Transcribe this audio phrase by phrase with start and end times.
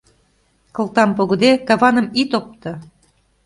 [0.75, 2.71] Кылтам погыде, каваным ит опто...